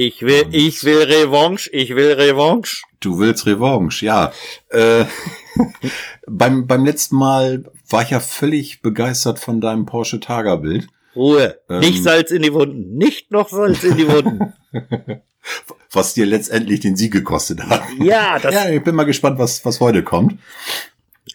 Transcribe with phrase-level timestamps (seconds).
[0.00, 2.82] Ich will, ich will Revanche, ich will Revanche.
[3.00, 4.32] Du willst Revanche, ja.
[4.68, 5.06] Äh,
[6.28, 10.86] beim, beim letzten Mal war ich ja völlig begeistert von deinem Porsche Targa-Bild.
[11.16, 11.58] Ruhe.
[11.68, 11.80] Ähm.
[11.80, 12.96] Nicht Salz in die Wunden.
[12.96, 14.52] Nicht noch Salz in die Wunden.
[15.90, 17.82] Was dir letztendlich den Sieg gekostet hat.
[17.98, 18.54] ja, das.
[18.54, 20.38] Ja, ich bin mal gespannt, was, was heute kommt.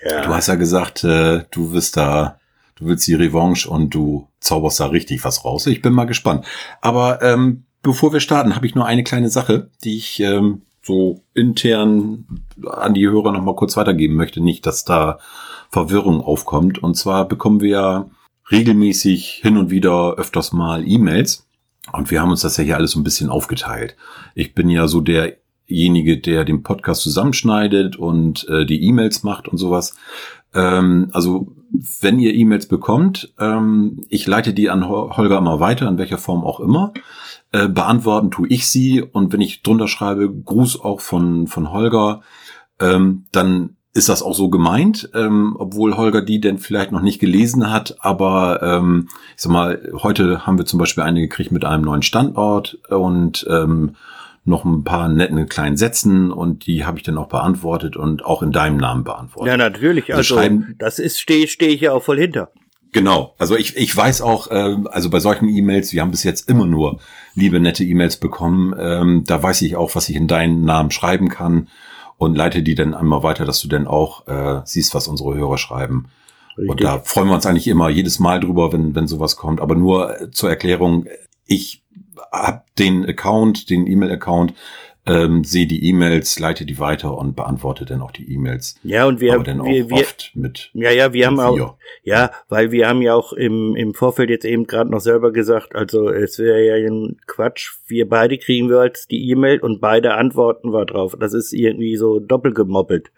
[0.05, 0.21] Ja.
[0.21, 2.39] Du hast ja gesagt, äh, du wirst da,
[2.75, 5.67] du willst die Revanche und du zauberst da richtig was raus.
[5.67, 6.45] Ich bin mal gespannt.
[6.79, 11.21] Aber ähm, bevor wir starten, habe ich nur eine kleine Sache, die ich ähm, so
[11.33, 14.41] intern an die Hörer noch mal kurz weitergeben möchte.
[14.41, 15.19] Nicht, dass da
[15.69, 16.81] Verwirrung aufkommt.
[16.81, 18.09] Und zwar bekommen wir ja
[18.51, 21.47] regelmäßig hin und wieder öfters mal E-Mails.
[21.91, 23.95] Und wir haben uns das ja hier alles so ein bisschen aufgeteilt.
[24.35, 29.57] Ich bin ja so derjenige, der den Podcast zusammenschneidet und äh, die E-Mails macht und
[29.57, 29.95] sowas.
[30.53, 31.53] Ähm, also
[32.01, 36.19] wenn ihr E-Mails bekommt, ähm, ich leite die an Hol- Holger immer weiter, in welcher
[36.19, 36.93] Form auch immer.
[37.53, 42.21] Äh, beantworten tue ich sie und wenn ich drunter schreibe, Gruß auch von, von Holger,
[42.81, 47.19] ähm, dann ist das auch so gemeint, ähm, obwohl Holger die denn vielleicht noch nicht
[47.19, 47.95] gelesen hat.
[47.99, 52.01] Aber ähm, ich sag mal, heute haben wir zum Beispiel eine gekriegt mit einem neuen
[52.01, 53.95] Standort und ähm,
[54.45, 58.41] noch ein paar netten kleinen Sätzen und die habe ich dann auch beantwortet und auch
[58.41, 59.51] in deinem Namen beantwortet.
[59.51, 60.11] Ja, natürlich.
[60.13, 62.49] Also, schreiben- das ist, stehe steh ich ja auch voll hinter.
[62.93, 66.47] Genau, also ich, ich weiß auch, ähm, also bei solchen E-Mails, wir haben bis jetzt
[66.47, 66.99] immer nur
[67.33, 71.27] liebe, nette E-Mails bekommen, ähm, da weiß ich auch, was ich in deinen Namen schreiben
[71.27, 71.69] kann
[72.17, 75.57] und leite die dann einmal weiter, dass du dann auch äh, siehst, was unsere Hörer
[75.57, 76.05] schreiben.
[76.55, 76.85] Und Richtig.
[76.85, 79.59] da freuen wir uns eigentlich immer jedes Mal drüber, wenn, wenn sowas kommt.
[79.59, 81.07] Aber nur äh, zur Erklärung,
[81.47, 81.81] ich
[82.31, 84.53] habe den Account, den E-Mail-Account,
[85.05, 88.75] ähm, sehe die E-Mails, leite die weiter und beantworte dann auch die E-Mails.
[88.83, 92.31] Ja, und wir, dann auch wir, wir, oft mit ja, ja, wir haben auch, ja,
[92.47, 96.09] weil wir haben ja auch im, im Vorfeld jetzt eben gerade noch selber gesagt, also
[96.09, 100.71] es wäre ja ein Quatsch, wir beide kriegen wir als die E-Mail und beide antworten
[100.71, 101.17] wir drauf.
[101.19, 103.11] Das ist irgendwie so doppelt gemoppelt.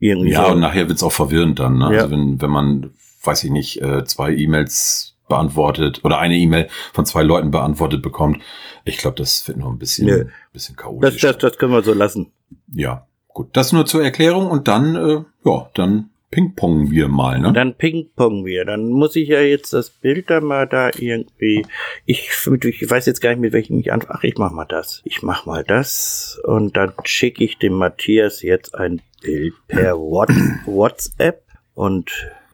[0.00, 0.52] Irgendwie Ja, so.
[0.52, 1.94] und nachher wird's auch verwirrend dann, ne?
[1.94, 2.00] Ja.
[2.02, 2.90] Also wenn, wenn man,
[3.22, 8.42] weiß ich nicht, äh, zwei E-Mails beantwortet oder eine E-Mail von zwei Leuten beantwortet bekommt,
[8.84, 10.26] ich glaube, das wird noch ein bisschen, Nö.
[10.52, 11.20] bisschen das, chaotisch.
[11.22, 12.32] das, das können wir so lassen.
[12.72, 13.48] ja, gut.
[13.54, 17.52] Das nur zur Erklärung und dann, äh, ja, dann pingpongen wir mal, ne?
[17.52, 18.64] Dann pingpong wir.
[18.64, 21.66] Dann muss ich ja jetzt das Bild da mal da irgendwie.
[22.06, 24.18] Ich, ich weiß jetzt gar nicht, mit welchem ich anfange.
[24.18, 25.02] Ach, ich mach mal das.
[25.04, 26.40] Ich mach mal das.
[26.44, 30.30] Und dann schicke ich dem Matthias jetzt ein Bild per What
[30.66, 31.42] WhatsApp.
[31.74, 32.10] Und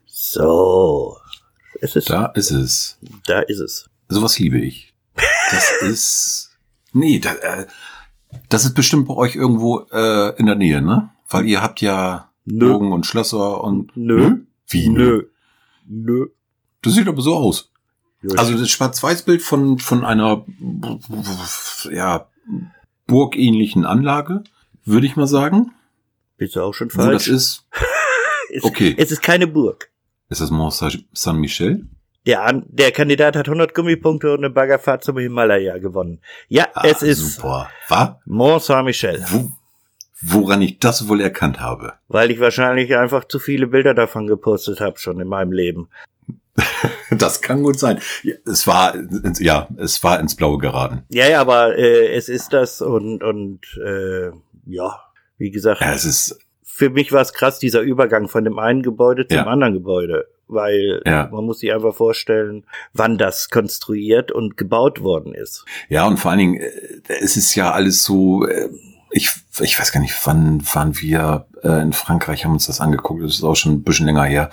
[0.07, 1.17] so.
[1.81, 2.99] Es ist, da, ist es.
[3.27, 3.89] da ist es.
[4.09, 4.95] Sowas liebe ich.
[5.51, 6.51] Das ist,
[6.93, 7.67] nee, da, äh,
[8.49, 11.11] das ist bestimmt bei euch irgendwo äh, in der Nähe, ne?
[11.29, 12.69] Weil ihr habt ja Nö.
[12.69, 14.39] Burgen und Schlösser und Nö.
[14.69, 14.89] Wie?
[14.89, 15.25] Nö.
[15.87, 16.27] Nö.
[16.83, 17.71] Das sieht aber so aus.
[18.23, 20.45] Ja, Also das Schwarz-Weiß-Bild von, von einer
[21.91, 22.29] ja,
[23.07, 24.43] burgähnlichen Anlage,
[24.85, 25.73] würde ich mal sagen.
[26.37, 27.29] bist du auch schon Wo das falsch?
[27.29, 27.65] ist,
[28.53, 28.95] Es- okay.
[28.97, 29.91] Es ist keine Burg.
[30.29, 30.73] Ist das Mont
[31.13, 31.87] Saint-Michel?
[32.27, 36.21] Der, An der Kandidat hat 100 Gummipunkte und eine Baggerfahrt zum Himalaya gewonnen.
[36.49, 37.71] Ja, es ist Ah, super.
[37.89, 38.11] Was?
[38.25, 39.25] Mont Saint-Michel.
[39.29, 39.51] Wo,
[40.23, 41.93] woran ich das wohl erkannt habe.
[42.09, 45.89] Weil ich wahrscheinlich einfach zu viele Bilder davon gepostet habe schon in meinem Leben.
[47.11, 48.01] Das kann gut sein.
[48.25, 51.05] Ja, Es war, ins- ja, es war ins Blaue geraten.
[51.09, 54.31] Ja, ja, aber äh, es ist das und und äh,
[54.67, 54.99] ja,
[55.39, 56.37] wie gesagt, Ja, es ist,
[56.77, 59.45] für mich war es krass dieser Übergang von dem einen Gebäude zum Ja.
[59.47, 61.28] anderen Gebäude, weil Ja.
[61.33, 65.65] man muss sich einfach vorstellen, wann das konstruiert und gebaut worden ist.
[65.89, 66.71] ja, und vor allen Dingen, äh,
[67.21, 68.69] es ist ja alles so, äh,
[69.11, 69.31] ich,
[69.61, 73.34] ich weiß gar nicht, wann waren wir äh, in Frankreich, haben uns das angeguckt, das
[73.37, 74.51] ist auch schon ein bisschen länger her.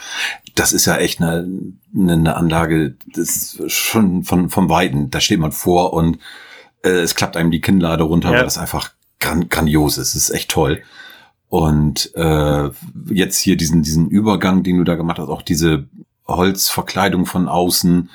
[0.55, 1.45] Das ist ja echt eine,
[1.93, 6.19] eine, eine Anlage, das ist schon von, vom Weiten, da steht man vor und
[6.85, 8.37] äh, es klappt einem die Kinnlade runter, Ja.
[8.37, 10.81] weil das einfach gran grandios ist, es ist echt toll.
[11.53, 12.71] Und äh,
[13.11, 15.85] jetzt hier diesen, diesen Übergang, den du da gemacht hast, auch diese
[16.27, 18.09] Holzverkleidung von außen,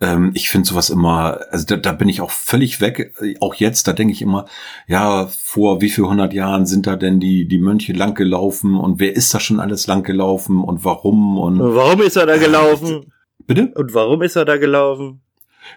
[0.00, 3.12] ähm, ich finde sowas immer, also da, da bin ich auch völlig weg.
[3.40, 4.44] Auch jetzt, da denke ich immer,
[4.86, 9.16] ja, vor wie viel hundert Jahren sind da denn die, die Mönche langgelaufen und wer
[9.16, 13.12] ist da schon alles langgelaufen und warum und Und warum ist er da gelaufen?
[13.48, 13.72] bitte?
[13.74, 15.22] Und warum ist er da gelaufen?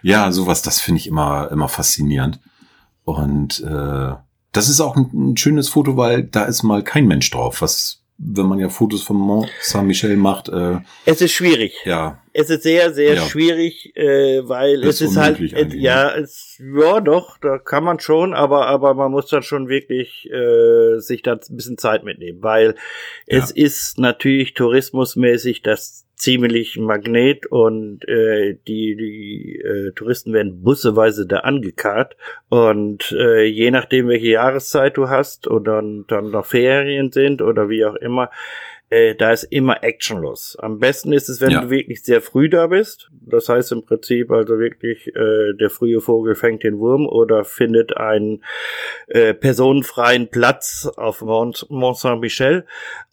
[0.02, 2.38] Ja, sowas, das finde ich immer, immer faszinierend.
[3.02, 4.12] Und äh,
[4.52, 8.00] Das ist auch ein, ein schönes Foto, weil da ist mal kein Mensch drauf, was
[8.22, 10.48] wenn man ja Fotos vom Mont Saint-Michel macht.
[10.48, 11.72] Äh, es ist schwierig.
[11.84, 12.18] Ja.
[12.40, 13.22] Es ist sehr, sehr ja.
[13.22, 18.34] schwierig, äh, weil es ist halt, äh, ja, es, ja, doch, da kann man schon,
[18.34, 22.74] aber, aber man muss dann schon wirklich äh, sich da ein bisschen Zeit mitnehmen, weil
[23.26, 23.38] ja.
[23.38, 31.26] es ist natürlich tourismusmäßig das ziemlich Magnet und äh, die, die äh, Touristen werden busseweise
[31.26, 32.14] da angekarrt
[32.50, 37.86] und äh, je nachdem, welche Jahreszeit du hast oder dann noch Ferien sind oder wie
[37.86, 38.30] auch immer,
[38.90, 40.56] äh, da ist immer Action los.
[40.60, 41.62] Am besten ist es, wenn ja.
[41.62, 43.08] du wirklich sehr früh da bist.
[43.12, 47.96] Das heißt im Prinzip also wirklich, äh, der frühe Vogel fängt den Wurm oder findet
[47.96, 48.42] einen
[49.06, 52.66] äh, personenfreien Platz auf Mont, Mont Saint-Michel.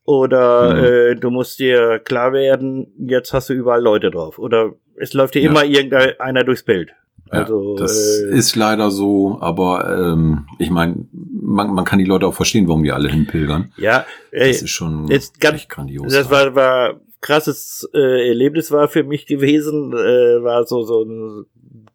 [0.04, 0.84] Oder mhm.
[0.84, 4.40] äh, du musst dir klar werden, jetzt hast du überall Leute drauf.
[4.40, 5.52] Oder es läuft dir ja.
[5.52, 6.96] immer irgendeiner durchs Bild.
[7.30, 12.06] Also, ja, das äh, ist leider so, aber ähm, ich meine, man, man kann die
[12.06, 13.74] Leute auch verstehen, warum die alle hinpilgern.
[13.78, 16.12] Ja, ey, das ist schon jetzt ganz, echt grandios.
[16.12, 21.46] Das war, war krasses äh, Erlebnis war für mich gewesen, äh, war so so eine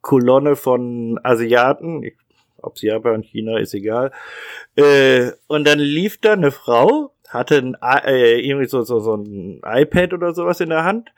[0.00, 2.02] Kolonne von Asiaten,
[2.58, 4.12] ob sie Japan, China, ist egal.
[4.76, 9.60] Äh, und dann lief da eine Frau hatte ein, äh, irgendwie so, so, so ein
[9.64, 11.10] iPad oder sowas in der Hand,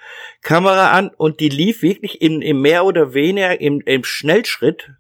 [0.43, 4.91] Kamera an und die lief wirklich in, im mehr oder weniger im, im Schnellschritt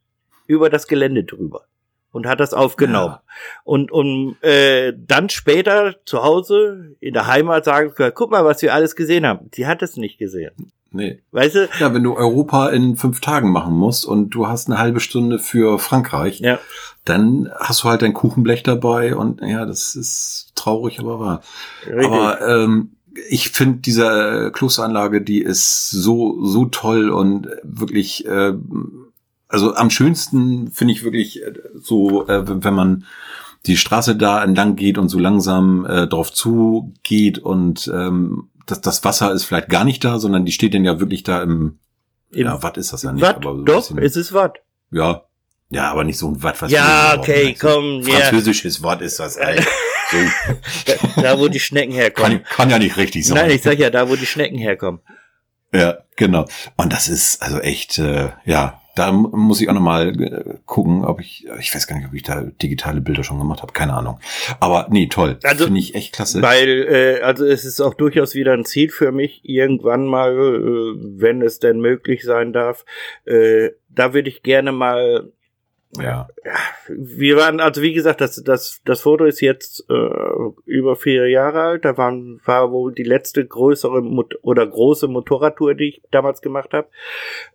[0.46, 1.66] über das Gelände drüber
[2.14, 3.14] und hat das aufgenommen.
[3.14, 3.22] Ja.
[3.64, 8.72] Und, und äh, dann später zu Hause in der Heimat sagen, guck mal, was wir
[8.72, 9.50] alles gesehen haben.
[9.56, 10.52] Die hat es nicht gesehen.
[10.94, 11.22] Nee.
[11.32, 11.69] Weißt du?
[11.81, 15.40] Ja, wenn du Europa in fünf Tagen machen musst und du hast eine halbe Stunde
[15.40, 16.61] für Frankreich, ja.
[17.05, 21.43] dann hast du halt dein Kuchenblech dabei und ja, das ist traurig, aber wahr.
[21.87, 22.06] Richtig.
[22.06, 22.93] Aber ähm,
[23.28, 28.55] ich finde diese Klosteranlage, die ist so so toll und wirklich äh,
[29.55, 33.05] also am schönsten finde ich wirklich äh, so, äh, wenn man
[33.66, 39.05] die Straße da entlang geht und so langsam äh, drauf zugeht und ähm, das, das
[39.05, 41.78] Wasser ist vielleicht gar nicht da, sondern die steht denn ja wirklich da im,
[42.31, 43.22] Im ja, Watt ist das ja nicht.
[43.22, 43.37] Watt?
[43.37, 44.58] Aber so Doch, es ist Watt.
[44.90, 45.22] Ja.
[45.75, 48.05] Ja, aber nicht so ein Watt, was Ja, okay, komm.
[48.05, 48.85] Französisches ja.
[48.85, 49.61] Wort ist das, ey.
[50.87, 52.44] Da, da, wo die Schnecken herkommen.
[52.44, 53.37] Kann, kann ja nicht richtig sein.
[53.37, 55.00] Nein, ich sag ja, da wo die Schnecken herkommen.
[55.73, 56.44] Ja, genau.
[56.76, 61.21] Und das ist also echt, äh, ja, da muss ich auch nochmal äh, gucken, ob
[61.21, 64.21] ich, ich weiß gar nicht, ob ich da digitale Bilder schon gemacht habe, keine Ahnung.
[64.61, 65.38] Aber nee, toll.
[65.43, 66.43] Also, Finde ich echt klasse.
[66.43, 70.94] Weil, äh, also es ist auch durchaus wieder ein Ziel für mich, irgendwann mal, äh,
[71.19, 72.85] wenn es denn möglich sein darf,
[73.25, 75.32] äh, da würde ich gerne mal
[76.00, 76.29] ja.
[76.88, 80.11] Wir waren, also wie gesagt, das, das, das Foto ist jetzt äh,
[80.67, 81.85] über vier Jahre alt.
[81.85, 86.73] Da waren, war wohl die letzte größere Mot oder große Motorradtour, die ich damals gemacht
[86.73, 86.88] habe,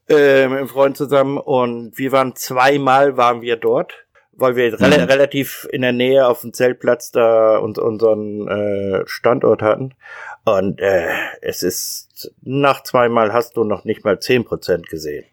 [0.07, 1.37] äh, mit einem Freund zusammen.
[1.37, 4.85] Und wir waren zweimal waren wir dort, weil wir mhm.
[4.85, 9.95] re relativ in der Nähe auf dem Zeltplatz da uns, unseren äh, Standort hatten.
[10.45, 11.07] Und äh,
[11.41, 15.25] es ist nach zweimal hast du noch nicht mal zehn Prozent gesehen.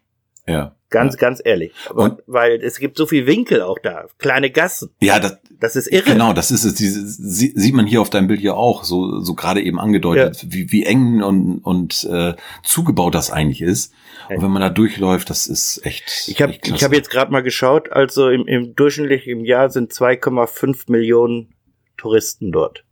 [0.45, 0.76] Ja.
[0.89, 1.73] Ganz, ganz ehrlich.
[1.93, 4.89] Und, weil es gibt so viel Winkel auch da, kleine Gassen.
[5.01, 6.11] Ja, das, das ist irre.
[6.11, 6.75] Genau, das ist es.
[6.75, 10.49] Diese, sieht man hier auf deinem Bild ja auch, so, so gerade eben angedeutet, ja.
[10.49, 13.93] wie, wie eng und, und äh, zugebaut das eigentlich ist.
[14.29, 16.27] Und wenn man da durchläuft, das ist echt.
[16.27, 19.91] Ich habe ich hab jetzt gerade mal geschaut, also im, im durchschnittlich im Jahr sind
[19.91, 21.53] 2,5 Millionen
[21.97, 22.85] Touristen dort.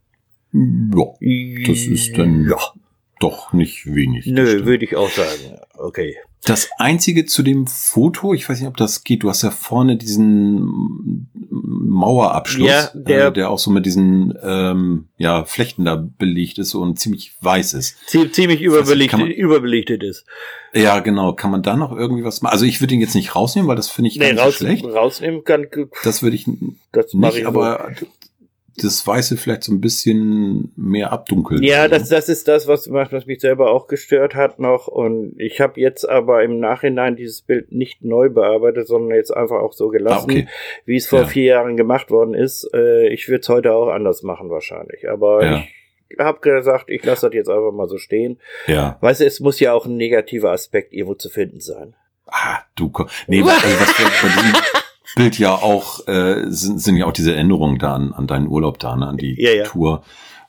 [0.52, 1.04] Ja,
[1.66, 2.58] das ist dann ja.
[3.20, 4.26] doch nicht wenig.
[4.26, 5.60] Nö, würde ich auch sagen.
[5.74, 6.16] Okay.
[6.46, 9.96] Das einzige zu dem Foto, ich weiß nicht, ob das geht, du hast ja vorne
[9.96, 16.58] diesen Mauerabschluss, ja, der, äh, der auch so mit diesen ähm, ja, Flechten da belegt
[16.58, 17.96] ist und ziemlich weiß ist.
[18.06, 20.24] Ziemlich überbelichtet, man, überbelichtet ist.
[20.72, 21.32] Ja, genau.
[21.32, 22.52] Kann man da noch irgendwie was machen?
[22.52, 24.84] Also ich würde ihn jetzt nicht rausnehmen, weil das finde ich nee, ganz raus, schlecht.
[24.84, 25.66] Rausnehmen kann.
[26.04, 26.46] Das würde ich
[26.92, 27.90] das nicht, ich aber
[28.82, 31.62] das Weiße vielleicht so ein bisschen mehr abdunkeln.
[31.62, 34.86] Ja, das, das ist das, was, was mich selber auch gestört hat noch.
[34.86, 39.60] Und ich habe jetzt aber im Nachhinein dieses Bild nicht neu bearbeitet, sondern jetzt einfach
[39.60, 40.48] auch so gelassen, ah, okay.
[40.84, 41.26] wie es vor ja.
[41.26, 42.68] vier Jahren gemacht worden ist.
[42.74, 45.08] Äh, ich würde es heute auch anders machen wahrscheinlich.
[45.08, 45.64] Aber ja.
[46.08, 48.38] ich habe gesagt, ich lasse das jetzt einfach mal so stehen.
[48.66, 48.98] Ja.
[49.00, 51.94] Weißt du, es muss ja auch ein negativer Aspekt irgendwo zu finden sein.
[52.26, 52.92] Ah, du,
[53.28, 54.54] nee, also was bei diesem,
[55.16, 58.78] Bild ja auch, äh, sind, sind ja auch diese Erinnerungen da an, an deinen Urlaub
[58.78, 59.64] da, ne, an die ja, ja.
[59.64, 60.04] Tour.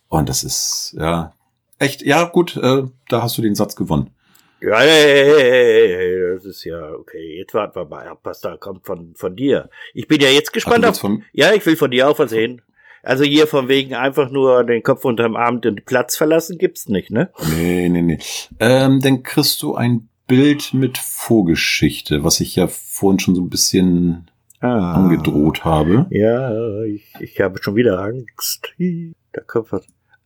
[0.10, 1.34] Und das ist, ja,
[1.80, 4.12] echt, ja, gut, äh, da hast du den Satz gewonnen.
[4.60, 7.38] Ja, das ist ja okay.
[7.38, 9.70] Jetzt warten wir mal ab, was da kommt von, von dir.
[9.94, 11.12] Ich bin ja jetzt gespannt Ach, auf.
[11.32, 12.62] Ja, ich will von dir auch was sehen.
[13.04, 17.12] Also hier von wegen einfach nur den Kopf unterm Arm den Platz verlassen gibt's nicht,
[17.12, 17.32] ne?
[17.56, 18.20] Nee, nee, nee.
[18.60, 23.50] Ähm, dann kriegst du ein Bild mit Vorgeschichte, was ich ja vorhin schon so ein
[23.50, 24.94] bisschen Ah.
[24.94, 26.08] angedroht habe.
[26.10, 28.74] Ja, ich, ich habe schon wieder Angst.
[29.32, 29.86] Da kommt was.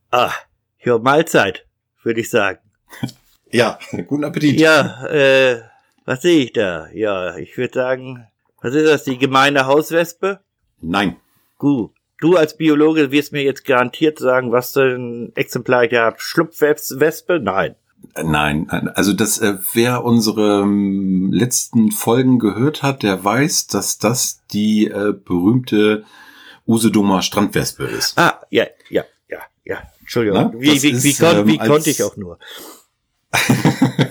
[0.10, 0.32] Ah,
[0.80, 1.66] ja, Mahlzeit,
[2.04, 2.60] würde ich sagen.
[3.54, 4.62] Ja, guten Appetit.
[4.62, 5.62] Ja, äh,
[6.06, 6.88] was sehe ich da?
[6.94, 8.26] Ja, ich würde sagen,
[8.62, 10.40] was ist das, die gemeine Hauswespe?
[10.80, 11.18] Nein.
[11.58, 11.92] Gut.
[12.22, 16.16] Du als Biologe wirst mir jetzt garantiert sagen, was für ein Exemplar ich habe.
[16.20, 17.42] Schlupfwespe?
[17.42, 17.76] Nein.
[18.14, 23.98] Äh, Nein, also das, äh, wer unsere ähm, letzten Folgen gehört hat, der weiß, dass
[23.98, 26.04] das die äh, berühmte
[26.68, 28.18] Usedoma Strandwespe ist.
[28.18, 29.82] Ah, ja, ja, ja, ja.
[30.00, 30.52] Entschuldigung.
[30.54, 32.38] Na, wie, wie, wie, kon ähm, wie konnte ich auch nur?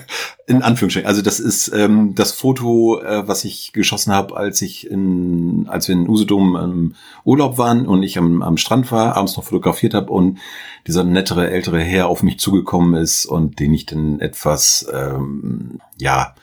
[0.51, 1.07] In Anführungsstrichen.
[1.07, 5.87] Also das ist ähm, das Foto, äh, was ich geschossen habe, als ich in, als
[5.87, 9.93] wir in Usedom im Urlaub waren und ich am, am Strand war, abends noch fotografiert
[9.93, 10.39] habe und
[10.87, 16.35] dieser nettere ältere Herr auf mich zugekommen ist und den ich dann etwas ähm, ja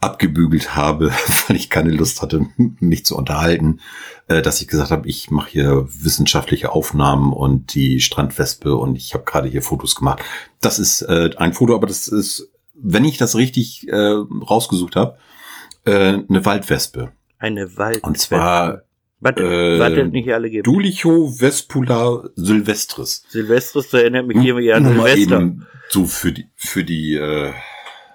[0.00, 1.10] abgebügelt habe,
[1.48, 3.80] weil ich keine Lust hatte, mich zu unterhalten,
[4.28, 9.14] äh, dass ich gesagt habe, ich mache hier wissenschaftliche Aufnahmen und die Strandwespe und ich
[9.14, 10.22] habe gerade hier Fotos gemacht.
[10.60, 12.48] Das ist äh, ein Foto, aber das ist,
[12.80, 15.16] wenn ich das richtig äh, rausgesucht habe,
[15.84, 15.90] äh,
[16.28, 17.12] eine Waldwespe.
[17.38, 18.02] Eine Wald.
[18.04, 18.82] Und zwar
[19.20, 20.62] Warte, äh, warte, nicht alle geben.
[20.62, 23.24] Dulicho Vespula sylvestris.
[23.28, 25.40] Silvestris, da erinnert mich irgendwie an Nur mal Silvester.
[25.40, 27.50] eben so für die für die äh,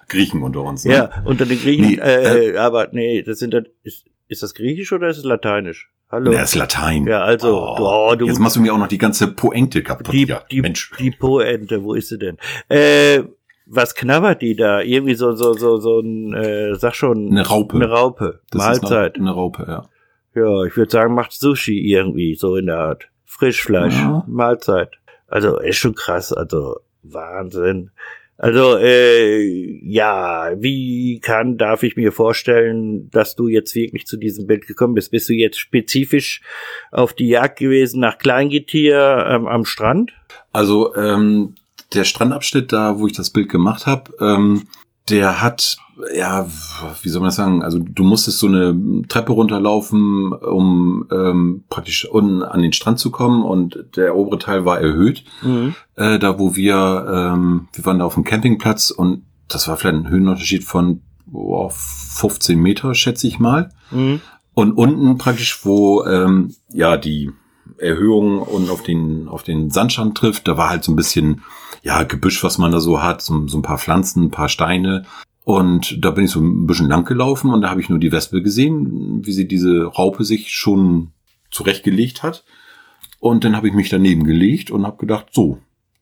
[0.08, 0.84] Griechen unter uns.
[0.84, 0.94] Ne?
[0.94, 4.92] Ja, unter den Griechen, Nee, äh, aber nee, das sind dann, ist, ist das Griechisch
[4.92, 5.90] oder ist es Lateinisch?
[6.10, 6.30] Hallo?
[6.30, 7.06] Der ist Latein.
[7.06, 10.12] Ja, also, oh, du- jetzt machst du mir auch noch die ganze Pointe kaputt.
[10.12, 10.90] die, ja, die, Mensch.
[10.98, 12.38] die Poente, wo ist sie denn?
[12.68, 13.24] Äh,
[13.66, 14.80] was knabbert die da?
[14.80, 17.30] Irgendwie so, so, so, so ein, äh, sag schon.
[17.30, 17.76] Eine Raupe.
[17.76, 18.40] Eine Raupe.
[18.50, 19.16] Das Mahlzeit.
[19.16, 19.88] Eine Raupe, ja.
[20.34, 23.08] Ja, ich würde sagen, macht Sushi irgendwie, so in der Art.
[23.24, 23.94] Frischfleisch.
[23.94, 24.24] Ja.
[24.26, 24.90] Mahlzeit.
[25.28, 27.90] Also, ist schon krass, also, Wahnsinn.
[28.36, 29.44] Also, äh,
[29.84, 34.94] ja, wie kann, darf ich mir vorstellen, dass du jetzt wirklich zu diesem Bild gekommen
[34.94, 35.12] bist?
[35.12, 36.42] Bist du jetzt spezifisch
[36.90, 40.12] auf die Jagd gewesen nach Kleingetier ähm, am Strand?
[40.50, 41.54] Also ähm,
[41.94, 44.64] der Strandabschnitt da, wo ich das Bild gemacht habe, ähm,
[45.08, 45.76] der hat,
[46.14, 46.46] ja,
[47.02, 47.62] wie soll man das sagen?
[47.62, 53.10] Also du musstest so eine Treppe runterlaufen, um ähm, praktisch unten an den Strand zu
[53.10, 55.24] kommen und der obere Teil war erhöht.
[55.42, 55.74] Mhm.
[55.96, 59.96] äh, da wo wir, ähm, wir waren da auf dem Campingplatz und das war vielleicht
[59.96, 63.70] ein Höhenunterschied von boah, 15 Meter, schätze ich mal.
[63.90, 64.20] Mhm.
[64.54, 67.30] Und unten praktisch, wo ähm, ja die
[67.78, 71.42] Erhöhung und auf den auf den Sandstrand trifft, da war halt so ein bisschen
[71.84, 75.04] ja Gebüsch, was man da so hat, so, so ein paar Pflanzen, ein paar Steine.
[75.44, 78.10] Und da bin ich so ein bisschen lang gelaufen und da habe ich nur die
[78.10, 81.12] Wespe gesehen, wie sie diese Raupe sich schon
[81.50, 82.44] zurechtgelegt hat.
[83.20, 85.58] Und dann habe ich mich daneben gelegt und habe gedacht, so,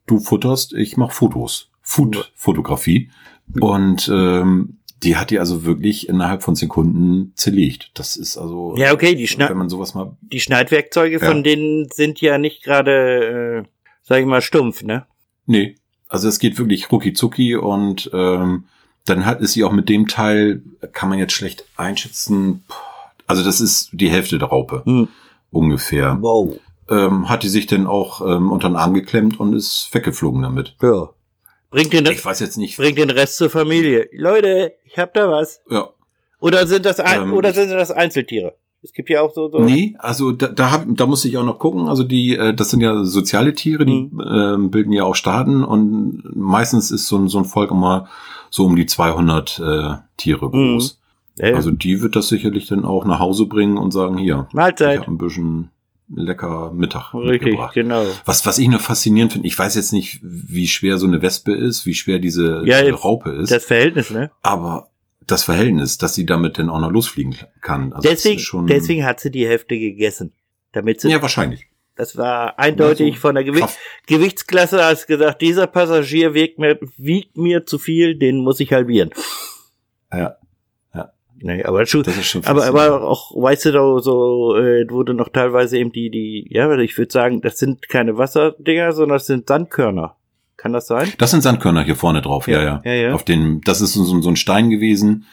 [0.06, 1.70] du futterst, ich mache Fotos.
[1.82, 3.10] Food-Fotografie.
[3.60, 7.90] Und ähm, die hat die also wirklich innerhalb von Sekunden zerlegt.
[7.94, 10.16] Das ist also, Ja, okay, die, Schna wenn man sowas mal.
[10.20, 11.26] die Schneidwerkzeuge Ja.
[11.26, 13.68] von denen sind ja nicht gerade, äh,
[14.02, 15.06] sag ich mal, stumpf, ne?
[15.46, 15.76] Nee,
[16.08, 18.64] also es geht wirklich rucki zucki und ähm,
[19.06, 22.64] dann hat ist sie auch mit dem Teil, kann man jetzt schlecht einschätzen.
[23.26, 25.08] Also das ist die Hälfte der Raupe Hm.
[25.50, 26.18] ungefähr.
[26.20, 26.58] Wow.
[26.88, 30.76] Ähm, hat die sich dann auch ähm, unter den Arm geklemmt und ist weggeflogen damit.
[30.82, 31.11] Ja.
[31.70, 32.76] Bringt den, Ich weiß jetzt nicht.
[32.76, 34.08] bringt den Rest zur Familie.
[34.12, 35.62] Leute, ich hab da was.
[35.70, 35.88] Ja,
[36.38, 38.54] Oder sind das ein, Ähm, oder sind das Einzeltiere?
[38.84, 39.60] Es gibt ja auch so, so.
[39.60, 41.88] Nee, also da, da, hab, da muss ich auch noch gucken.
[41.88, 44.22] Also die, äh, das sind ja soziale Tiere, die Mhm.
[44.26, 48.08] ähm, bilden ja auch Staaten und meistens ist so ein, so ein Volk immer
[48.50, 50.98] so um die 200 äh, Tiere groß.
[51.38, 54.54] Äh, Also die wird das sicherlich dann auch nach Hause bringen und sagen, hier, ich
[54.54, 55.00] Mahlzeit.
[55.00, 55.70] habe ein bisschen
[56.14, 57.74] lecker Mittag Richtig, mitgebracht.
[57.74, 58.02] genau.
[58.26, 61.52] Was, was ich nur faszinierend finde, ich weiß jetzt nicht, wie schwer so eine Wespe
[61.54, 64.30] ist, wie schwer diese Ja, äh, Raupe ist, Das Verhältnis, ne?
[64.42, 64.88] aber
[65.26, 67.93] das Verhältnis, dass sie damit dann auch noch losfliegen kann.
[67.93, 70.33] Also deswegen, deswegen hat sie die Hälfte gegessen.
[70.73, 71.67] Damit sie, Ja, wahrscheinlich.
[71.97, 73.79] das war eindeutig Also, von der Gewicht, Kraft.
[74.07, 79.11] Gewichtsklasse, als gesagt, dieser Passagier wiegt mir, wiegt mir zu viel, den muss ich halbieren.
[80.12, 80.37] Ja,
[81.43, 85.12] Nee, aber schon, das ist schon aber, aber auch, weißt du, da so, äh, wurde
[85.12, 89.26] noch teilweise eben die, die, ja, ich würde sagen, das sind keine Wasserdinger, sondern das
[89.26, 90.17] sind Sandkörner.
[90.62, 91.12] Kann das sein?
[91.19, 92.83] Das sind Sandkörner hier vorne drauf, ja, ja.
[92.85, 93.14] Ja, ja.
[93.14, 95.26] Auf den, das ist so, so ein Stein gewesen.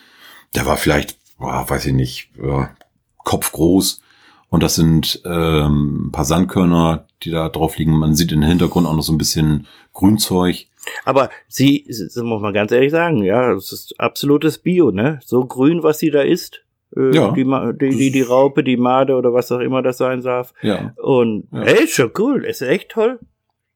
[0.55, 2.71] Der war vielleicht, boah, weiß ich nicht, ja,
[3.19, 4.01] kopfgroß.
[4.49, 7.91] Und das sind ähm, ein paar Sandkörner, die da drauf liegen.
[7.99, 10.65] Man sieht im Hintergrund auch noch so ein bisschen Grünzeug.
[11.05, 15.19] Aber sie, das muss man ganz ehrlich sagen, ja, das ist absolutes Bio, ne?
[15.23, 16.63] So grün, was sie da isst.
[16.97, 17.31] Äh, Ja.
[17.33, 17.43] Die,
[17.79, 20.55] die, die, die Raupe, die Made oder was auch immer das sein darf.
[20.63, 20.93] Ja.
[20.95, 21.61] Und, Ja.
[21.61, 22.43] ist schon cool.
[22.45, 23.19] Ist echt toll.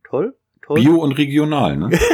[0.09, 0.33] Toll,
[0.65, 0.81] toll.
[0.81, 1.89] Bio und regional, ne?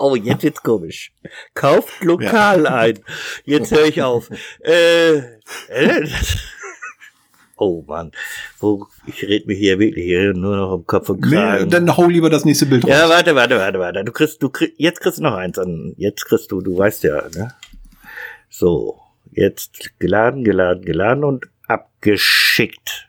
[0.00, 1.12] Oh, jetzt wird's komisch.
[1.54, 2.98] Kauft lokal ein.
[3.44, 4.28] Jetzt höre ich auf.
[4.60, 5.18] Äh,
[5.68, 6.06] äh,
[7.56, 8.10] Oh Mann,
[8.58, 11.64] wo ich red mir hier wirklich hier nur noch im Kopf und Kragen.
[11.64, 12.90] Nee, dann hau lieber das nächste Bild raus.
[12.90, 14.04] Ja, warte, warte, warte, warte.
[14.04, 15.94] Du kriegst, du kriegst, jetzt kriegst du noch eins an.
[15.96, 17.54] Jetzt kriegst du, du weißt ja, ne?
[18.48, 23.08] So, jetzt geladen, geladen, geladen und abgeschickt.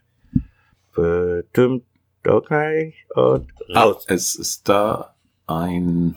[0.94, 1.84] Bestimmt,
[2.28, 4.06] okay, und Ah, raus.
[4.08, 5.14] es ist da
[5.48, 6.16] ein,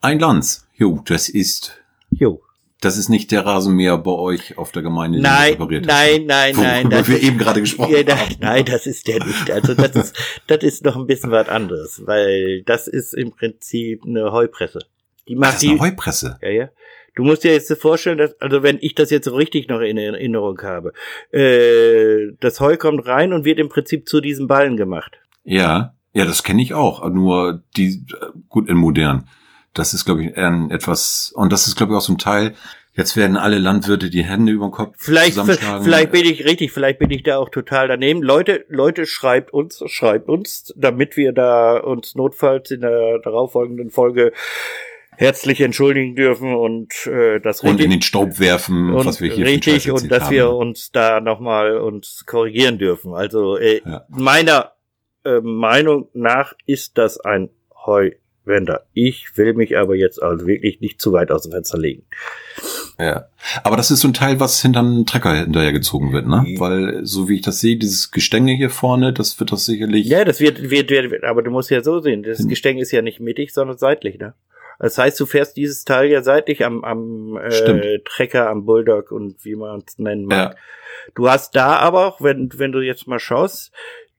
[0.00, 0.66] ein Lanz.
[0.76, 1.78] Jo, das ist,
[2.10, 2.40] Jo.
[2.80, 5.18] das ist nicht der Rasenmäher bei euch auf der Gemeinde.
[5.18, 5.92] den Nein, repariert habt.
[5.92, 6.84] nein, nein, nein.
[6.90, 8.06] Worüber das wir ist- eben gerade gesprochen Ja, haben.
[8.08, 9.50] nein, nein, das ist der nicht.
[9.50, 14.04] Also das ist, das ist noch ein bisschen was anderes, weil das ist im Prinzip
[14.06, 14.78] eine Heupresse.
[15.28, 15.70] Die Das macht ist die.
[15.70, 16.38] eine Heupresse.
[16.42, 16.68] Ja, ja.
[17.16, 19.98] Du musst dir jetzt vorstellen, dass, also wenn ich das jetzt so richtig noch in
[19.98, 20.92] Erinnerung habe,
[21.32, 25.18] äh, das Heu kommt rein und wird im Prinzip zu diesen Ballen gemacht.
[25.48, 27.08] Ja, ja, das kenne ich auch.
[27.08, 28.04] Nur die,
[28.48, 29.28] gut, in modern.
[29.74, 32.54] Das ist, glaube ich, ein etwas, und das ist, glaube ich, auch so ein Teil.
[32.94, 35.84] Jetzt werden alle Landwirte die Hände über den Kopf Vielleicht, zusammenschlagen.
[35.84, 38.22] vielleicht bin ich richtig, vielleicht bin ich da auch total daneben.
[38.22, 44.32] Leute, Leute, schreibt uns, schreibt uns, damit wir da uns notfalls in der darauffolgenden Folge
[45.16, 49.32] herzlich entschuldigen dürfen und äh, das und in richtig den Staub werfen, und was wir
[49.32, 50.34] hier richtig und dass haben.
[50.34, 53.14] wir uns da nochmal uns korrigieren dürfen.
[53.14, 54.06] Also äh, Ja.
[54.08, 54.72] meiner
[55.28, 57.50] äh, Meinung nach ist das ein
[57.86, 58.86] Heuwender.
[58.92, 62.04] Ich will mich aber jetzt also wirklich nicht zu weit aus dem Fenster legen.
[62.98, 63.28] Ja.
[63.62, 66.44] Aber das ist so ein Teil, was hinter einen Trecker hinterher gezogen wird, ne?
[66.46, 66.60] Mhm.
[66.60, 70.06] Weil, so wie ich das sehe, dieses Gestänge hier vorne, das wird das sicherlich.
[70.06, 72.48] Ja, das wird, wird, wird, aber du musst ja so sehen, das Hm.
[72.48, 74.34] Gestänge ist ja nicht mittig, sondern seitlich, ne?
[74.80, 78.04] Das heißt, du fährst dieses Teil ja seitlich am, am äh, Stimmt.
[78.04, 80.52] Trecker, am Bulldog und wie man es nennen mag.
[80.52, 80.54] Ja.
[81.14, 83.72] Du hast da aber auch, wenn, wenn du jetzt mal schaust,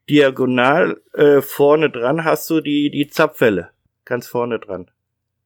[0.09, 3.69] diagonal äh, vorne dran hast du die, die Zapfwelle.
[4.05, 4.89] Ganz vorne dran.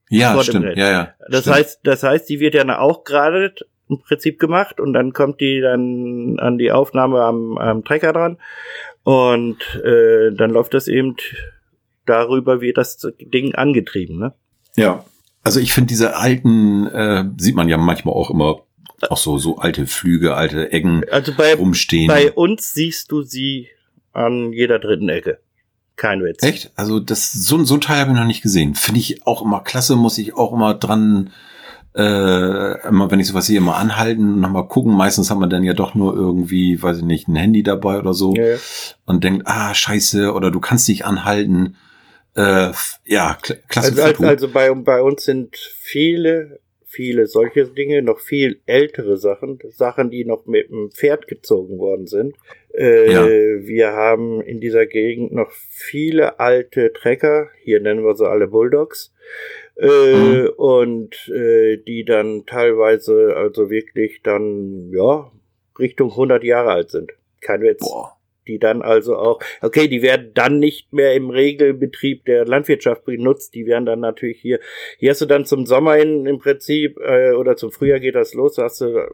[0.09, 0.77] Ja, vor stimmt.
[0.77, 1.13] Ja, ja.
[1.29, 1.55] Das stimmt.
[1.57, 3.53] heißt, das heißt, die wird ja auch gerade
[3.89, 8.37] im Prinzip gemacht und dann kommt die dann an die Aufnahme am, am Trecker dran
[9.03, 11.17] und äh, dann läuft das eben
[12.05, 14.33] darüber, wird das Ding angetrieben, ne?
[14.75, 15.05] Ja.
[15.43, 18.61] Also ich finde diese alten, äh, sieht man ja manchmal auch immer,
[19.09, 22.07] auch so, so alte Flüge, alte Eggen Also bei, rumstehen.
[22.07, 23.67] bei uns siehst du sie
[24.13, 25.39] an jeder dritten Ecke.
[25.95, 26.43] Kein Witz.
[26.43, 26.71] Echt?
[26.75, 28.75] Also das so, so ein Teil habe ich noch nicht gesehen.
[28.75, 31.31] Finde ich auch immer klasse, muss ich auch immer dran,
[31.95, 34.93] äh, immer wenn ich sowas sehe, immer anhalten, nochmal gucken.
[34.93, 38.13] Meistens haben wir dann ja doch nur irgendwie, weiß ich nicht, ein Handy dabei oder
[38.13, 38.57] so Ja, ja.
[39.05, 41.75] und denkt, ah, scheiße, oder du kannst nicht anhalten.
[42.35, 42.71] Äh,
[43.05, 46.59] ja, kl klasse Also, also, also bei, bei uns sind viele,
[46.93, 52.05] viele solche Dinge, noch viel ältere Sachen, Sachen, die noch mit dem Pferd gezogen worden
[52.07, 52.35] sind.
[52.73, 53.25] Äh, Ja.
[53.27, 59.13] Wir haben in dieser Gegend noch viele alte Trecker, hier nennen wir sie alle Bulldogs,
[59.77, 60.49] äh, Mhm.
[60.57, 65.31] und äh, die dann teilweise also wirklich dann, ja,
[65.79, 67.11] Richtung 100 Jahre alt sind.
[67.41, 68.17] Kein Witz Boah.
[68.47, 73.53] Die dann also auch, okay, die werden dann nicht mehr im Regelbetrieb der Landwirtschaft benutzt,
[73.55, 74.59] die werden dann natürlich hier,
[74.97, 78.33] hier hast du dann zum Sommer hin im Prinzip, äh, oder zum Frühjahr geht das
[78.33, 79.07] los, hast du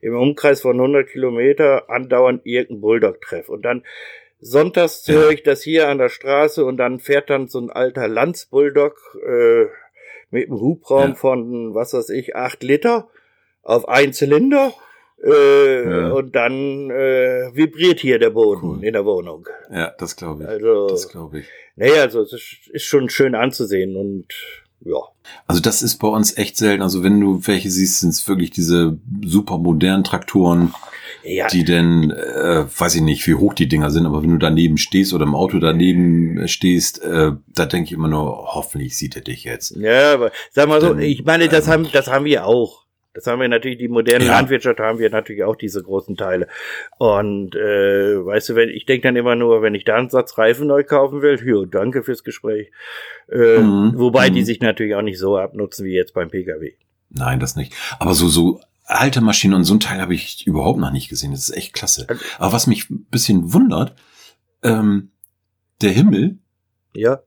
[0.00, 3.48] im Umkreis von 100 Kilometer andauernd irgendeinen Bulldog-Treff.
[3.48, 3.84] Und dann
[4.40, 8.08] sonntags höre ich das hier an der Straße und dann fährt dann so ein alter
[8.08, 9.66] Lanz-Bulldog äh,
[10.30, 11.14] mit einem Hubraum Ja.
[11.14, 13.08] von, was weiß ich, acht Liter
[13.62, 14.72] auf einen Zylinder
[15.24, 16.10] äh, Ja.
[16.12, 18.84] und dann äh, vibriert hier der Boden Cool.
[18.84, 19.46] in der Wohnung.
[19.72, 20.48] Ja, das glaube ich.
[20.48, 21.46] Also, Das glaube ich.
[21.76, 22.32] naja, also es
[22.72, 24.26] ist, schon schön anzusehen und
[24.84, 24.96] ja.
[25.46, 26.82] Also das ist bei uns echt selten.
[26.82, 30.74] Also wenn du welche siehst, sind es wirklich diese super modernen Traktoren,
[31.22, 34.38] Ja, die denn, äh, weiß ich nicht, wie hoch die Dinger sind, aber wenn du
[34.38, 39.14] daneben stehst oder im Auto daneben stehst, äh, da denke ich immer nur, hoffentlich sieht
[39.14, 39.76] er dich jetzt.
[39.76, 42.81] ja, aber sag mal so, ich meine, das ähm, haben, das haben wir auch.
[43.14, 44.32] Das haben wir natürlich, die moderne Ja.
[44.38, 46.48] Landwirtschaft haben wir natürlich auch diese großen Teile.
[46.98, 50.38] Und äh, weißt du, wenn ich denke dann immer nur, wenn ich da einen Satz
[50.38, 52.70] Reifen neu kaufen will, jo, danke fürs Gespräch.
[53.30, 53.92] Äh, Mhm.
[53.96, 54.44] Wobei die Mhm.
[54.46, 56.72] sich natürlich auch nicht so abnutzen wie jetzt beim Pkw.
[57.10, 57.74] Nein, das nicht.
[57.98, 61.32] Aber so, so alte Maschinen und so ein Teil habe ich überhaupt noch nicht gesehen.
[61.32, 62.06] Das ist echt klasse.
[62.08, 63.94] Also Aber was mich ein bisschen wundert,
[64.62, 65.10] ähm,
[65.82, 66.38] der Himmel,
[66.94, 67.20] Ja,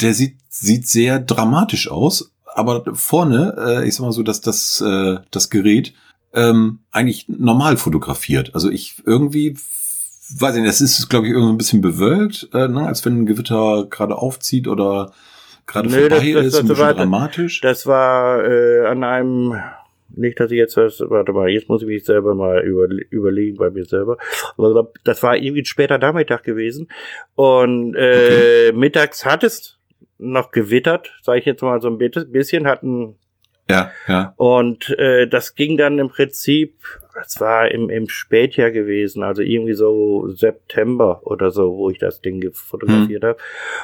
[0.00, 4.80] der sieht, sieht sehr dramatisch aus, aber vorne, äh, ich sag mal so, dass das,
[4.80, 5.92] äh, das Gerät
[6.32, 8.54] ähm, eigentlich normal fotografiert.
[8.54, 9.56] Also ich irgendwie,
[10.38, 13.20] weiß ich nicht, es ist, glaube ich, irgendwie ein bisschen bewölkt, äh, ne, als wenn
[13.22, 15.12] ein Gewitter gerade aufzieht oder
[15.66, 17.60] gerade Nee, das- vorbei das- ist, das ein bisschen war- dramatisch.
[17.60, 19.54] Das war äh, an einem,
[20.16, 23.56] nicht, dass ich jetzt was, warte mal, jetzt muss ich mich selber mal über, überlegen
[23.56, 24.16] bei mir selber.
[24.56, 26.88] Aber Das war irgendwie ein später Nachmittag gewesen.
[27.34, 29.78] Und äh, mittags hat es
[30.32, 33.16] noch gewittert, sage ich jetzt mal so ein bisschen, hatten
[33.70, 34.34] Ja, ja.
[34.36, 36.74] Und äh, das ging dann im Prinzip,
[37.14, 42.20] das war im, im Spätjahr gewesen, also irgendwie so September oder so, wo ich das
[42.20, 43.28] Ding fotografiert Hm.
[43.30, 43.38] habe.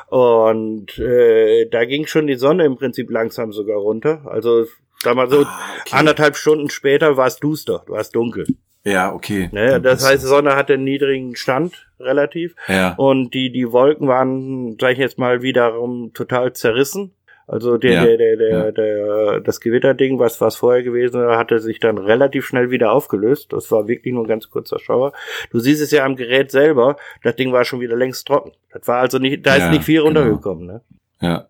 [0.09, 4.23] Und äh, da ging schon die Sonne im Prinzip langsam sogar runter.
[4.27, 4.67] Also
[5.03, 5.97] sag mal so, Ah, okay.
[5.97, 8.47] anderthalb Stunden später war es duster, war es dunkel.
[8.85, 9.51] Ja, okay.
[9.53, 9.79] Ne?
[9.81, 12.55] Das heißt, die Sonne hatte einen niedrigen Stand relativ.
[12.67, 12.95] ja.
[12.97, 17.13] Und die, die Wolken waren, sag ich jetzt mal, wiederum total zerrissen.
[17.47, 18.71] Also der, Ja, der, der, der, ja.
[18.71, 23.53] der, das Gewitterding, was, was vorher gewesen war, hatte sich dann relativ schnell wieder aufgelöst.
[23.53, 25.13] Das war wirklich nur ein ganz kurzer Schauer.
[25.51, 28.53] Du siehst es ja am Gerät selber, das Ding war schon wieder längst trocken.
[28.73, 30.21] Das war also nicht, da Ja, ist nicht viel genau.
[30.21, 30.81] runtergekommen, ne?
[31.21, 31.49] Ja.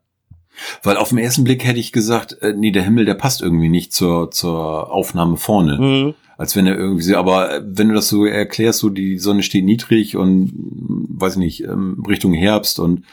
[0.83, 3.69] Weil auf den ersten Blick hätte ich gesagt, äh, nee, der Himmel, der passt irgendwie
[3.69, 5.79] nicht zur, zur Aufnahme vorne.
[5.79, 6.15] Mhm.
[6.39, 9.43] Als wenn er irgendwie, so- aber äh, wenn du das so erklärst, so die Sonne
[9.43, 13.05] steht niedrig und, mm, weiß ich nicht, ähm, Richtung Herbst und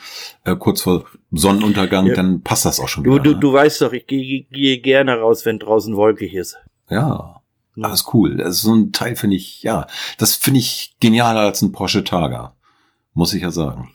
[0.46, 2.14] äh, kurz vor Sonnenuntergang, Ja.
[2.16, 3.24] dann passt das auch schon Du, wieder.
[3.24, 3.40] du, ne?
[3.40, 6.58] du weißt doch, ich gehe gehe gerne raus, wenn draußen wolkig ist.
[6.90, 7.42] Ja.
[7.82, 8.38] Alles cool.
[8.38, 9.86] Das ist so ein Teil finde ich, ja,
[10.18, 12.56] das finde ich genialer als ein Porsche Targa.
[13.14, 13.92] Muss ich ja sagen.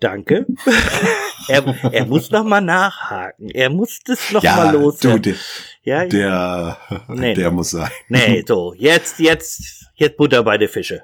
[0.00, 0.46] Danke.
[1.48, 3.50] er, er muss noch mal nachhaken.
[3.50, 5.22] Er muss das noch ja, mal du, loswerden.
[5.22, 5.34] der,
[5.82, 6.78] ja, der,
[7.08, 7.34] Nee.
[7.34, 7.90] der muss sein.
[8.08, 11.02] Nee, so, jetzt, jetzt, jetzt Butter bei der Fische.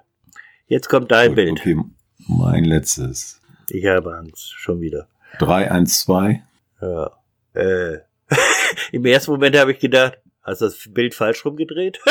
[0.66, 1.60] Jetzt kommt dein Gut, Bild.
[1.60, 1.76] Okay,
[2.28, 3.40] mein letztes.
[3.70, 5.08] Ich habe Angst, schon wieder.
[5.38, 6.38] 312.
[6.80, 7.10] Ja.
[7.54, 7.98] Äh.
[8.92, 12.00] Im ersten Moment habe ich gedacht, hast du das Bild falsch rumgedreht?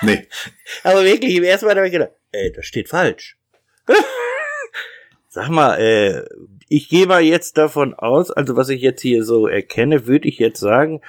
[0.00, 0.28] Nee.
[0.84, 3.36] Aber wirklich, im ersten Moment habe ich gedacht, ey, das steht falsch.
[5.28, 6.24] Sag mal, äh,
[6.68, 10.38] ich gehe mal jetzt davon aus, also was ich jetzt hier so erkenne, würde ich
[10.38, 11.00] jetzt sagen,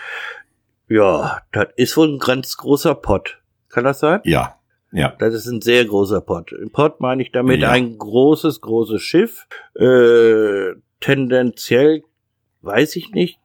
[0.87, 3.39] ja, das ist wohl ein ganz großer Pott.
[3.69, 4.21] Kann das sein?
[4.23, 4.55] Ja.
[4.91, 5.13] Ja.
[5.19, 6.51] Das ist ein sehr großer Pott.
[6.51, 7.69] Ein Pott meine ich damit Ja.
[7.69, 9.45] ein großes, großes Schiff.
[9.75, 12.03] Äh, tendenziell
[12.61, 13.37] weiß ich nicht,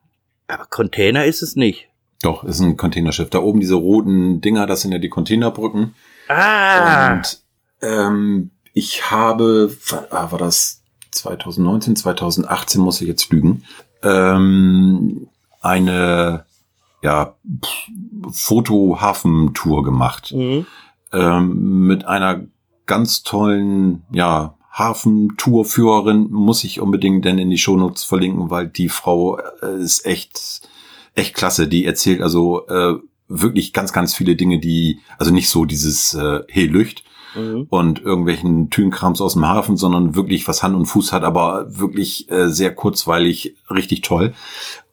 [0.46, 1.88] aber Container ist es nicht.
[2.22, 3.28] Doch, ist ein Containerschiff.
[3.28, 5.94] Da oben diese roten Dinger, das sind ja die Containerbrücken.
[6.28, 7.42] Ah, Und
[7.82, 9.76] ähm, ich habe,
[10.10, 10.82] ah, war das
[11.14, 13.64] 2019, 2018 muss ich jetzt lügen,
[14.02, 15.28] ähm,
[15.60, 16.44] eine
[17.02, 17.36] ja,
[18.30, 20.32] Foto-Hafen-Tour gemacht.
[20.32, 20.66] mhm.
[21.12, 22.42] ähm, mit einer
[22.86, 29.38] ganz tollen, ja, Hafentourführerin muss ich unbedingt denn in die Shownotes verlinken, weil die Frau
[29.38, 30.62] äh, ist echt,
[31.14, 31.68] echt klasse.
[31.68, 32.94] Die erzählt also äh,
[33.28, 37.66] wirklich ganz, ganz viele Dinge, die, also nicht so dieses äh, Hey Lücht Mhm.
[37.70, 42.30] und irgendwelchen Tünkrams aus dem Hafen, sondern wirklich was Hand und Fuß hat, aber wirklich
[42.30, 44.34] äh, sehr kurzweilig, richtig toll.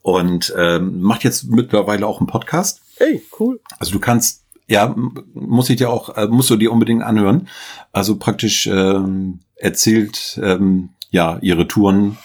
[0.01, 2.81] Und ähm, macht jetzt mittlerweile auch einen Podcast.
[2.97, 3.59] Hey, cool.
[3.79, 4.95] Also du kannst, ja,
[5.33, 7.47] muss ich dir auch, äh, musst du dir unbedingt anhören.
[7.91, 12.17] Also praktisch ähm, erzählt ähm, ja ihre Touren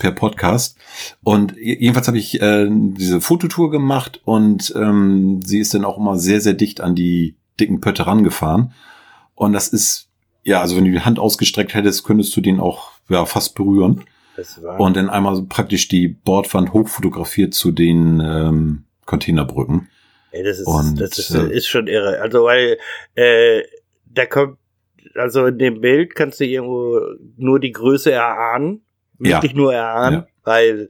[0.00, 0.76] per Podcast.
[1.22, 5.98] Und je- jedenfalls habe ich äh, diese Fototour gemacht und ähm, sie ist dann auch
[5.98, 8.72] immer sehr, sehr dicht an die dicken Pötte rangefahren.
[9.42, 10.08] Und das ist,
[10.44, 14.04] ja, also wenn du die Hand ausgestreckt hättest, könntest du den auch ja, fast berühren.
[14.78, 19.88] Und dann einmal praktisch die Bordwand hochfotografiert zu den ähm, Containerbrücken.
[20.30, 22.20] Ey, das ist, Und, das ist, äh, ist schon irre.
[22.20, 22.78] Also, weil,
[23.14, 23.62] äh,
[24.06, 24.58] da kommt,
[25.14, 27.00] also in dem Bild kannst du irgendwo
[27.36, 28.82] nur die Größe erahnen.
[29.18, 29.36] Ja.
[29.36, 30.20] Wirklich nur erahnen.
[30.20, 30.26] Ja.
[30.44, 30.88] Weil,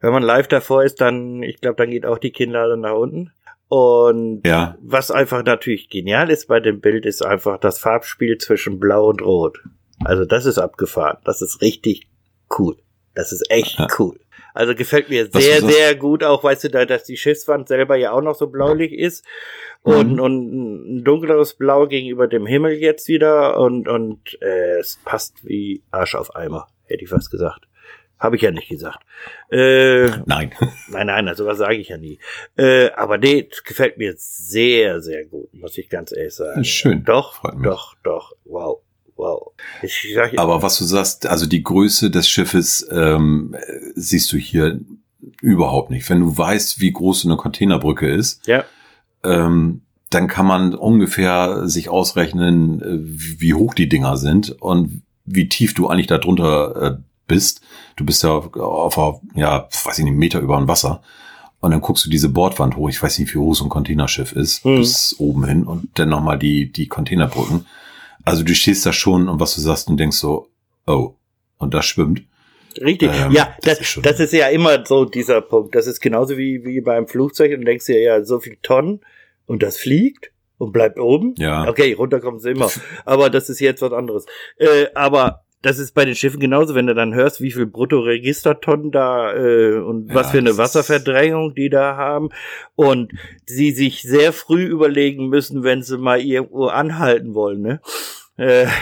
[0.00, 3.32] wenn man live davor ist, dann, ich glaube, dann geht auch die Kinnlade nach unten.
[3.68, 8.78] Und Ja, was einfach natürlich genial ist bei dem Bild, ist einfach das Farbspiel zwischen
[8.80, 9.60] Blau und Rot.
[10.04, 11.18] Also das ist abgefahren.
[11.24, 12.08] Das ist richtig
[12.58, 12.76] cool.
[13.14, 13.88] Das ist echt Ja.
[13.98, 14.18] cool.
[14.54, 17.94] Also gefällt mir Was sehr, sehr gut, auch weißt du, da, dass die Schiffswand selber
[17.96, 19.24] ja auch noch so blaulich ist.
[19.82, 20.20] Und, Mhm.
[20.20, 23.58] und ein dunkleres Blau gegenüber dem Himmel jetzt wieder.
[23.60, 27.67] Und, und äh, es passt wie Arsch auf Eimer, hätte ich fast gesagt.
[28.18, 29.00] Habe ich ja nicht gesagt.
[29.50, 30.52] Äh, nein.
[30.90, 32.18] Nein, nein, also was sage ich ja nie.
[32.56, 36.64] Äh, aber nee, das gefällt mir sehr, sehr gut, muss ich ganz ehrlich sagen.
[36.64, 37.04] Schön.
[37.04, 38.32] Doch, doch, doch.
[38.44, 38.80] Wow,
[39.16, 39.52] wow.
[39.82, 44.36] Ich sag, Aber was du sagst, also die Größe des Schiffes ähm, äh, siehst du
[44.36, 44.80] hier
[45.40, 46.08] überhaupt nicht.
[46.08, 48.64] Wenn du weißt, wie groß so eine Containerbrücke ist, ja,
[49.24, 52.98] ähm, dann kann man ungefähr sich ausrechnen, äh,
[53.40, 57.60] wie hoch die Dinger sind und wie tief du eigentlich da drunter äh, bist.
[57.96, 61.02] Du bist ja auf, ja, weiß ich nicht, Meter über dem Wasser.
[61.60, 62.88] Und dann guckst du diese Bordwand hoch.
[62.88, 64.76] Ich weiß nicht, wie hoch so ein Containerschiff ist, Mhm.
[64.78, 67.66] bis oben hin und dann nochmal die, die Containerbrücken.
[68.24, 70.48] Also du stehst da schon und was du sagst und denkst so,
[70.86, 71.14] oh,
[71.58, 72.22] und das schwimmt.
[72.80, 73.10] richtig.
[73.12, 75.74] Ähm, ja, das das, ist das ist ja immer so dieser Punkt.
[75.74, 79.00] Das ist genauso wie, wie beim Flugzeug und denkst dir, ja, so viel Tonnen
[79.46, 81.34] und das fliegt und bleibt oben.
[81.38, 81.68] Ja.
[81.68, 82.70] Okay, runterkommen sie immer.
[83.04, 84.26] Aber das ist jetzt was anderes.
[84.58, 88.90] Äh, aber das ist bei den Schiffen genauso, wenn du dann hörst, wie viel Bruttoregistertonnen
[88.90, 92.28] da äh, und was für eine Wasserverdrängung die da haben
[92.76, 93.12] und
[93.44, 97.80] sie sich sehr früh überlegen müssen, wenn sie mal irgendwo anhalten wollen, ne?
[98.36, 98.66] Äh,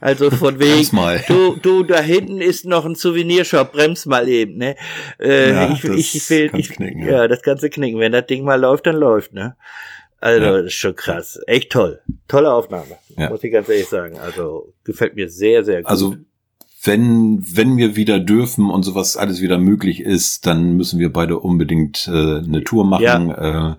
[0.00, 0.88] Also von wegen,
[1.26, 4.76] du, du, da hinten ist noch ein Souvenirshop, brems mal eben, ne?
[5.18, 7.22] Äh, ja, ich, ich, ich will, ich, knicken, ja.
[7.22, 7.98] ja, das ganze knicken.
[7.98, 9.56] Wenn das Ding mal läuft, dann läuft, ne?
[10.20, 10.56] Also, ja.
[10.56, 11.40] das ist schon krass.
[11.46, 12.00] Echt toll.
[12.26, 12.98] Tolle Aufnahme.
[13.16, 13.30] Ja.
[13.30, 14.18] Muss ich ganz ehrlich sagen.
[14.18, 15.90] Also, gefällt mir sehr, sehr gut.
[15.90, 16.16] Also,
[16.82, 21.38] wenn, wenn wir wieder dürfen und sowas alles wieder möglich ist, dann müssen wir beide
[21.38, 23.28] unbedingt äh, eine Tour machen.
[23.28, 23.72] Ja.
[23.72, 23.76] Äh,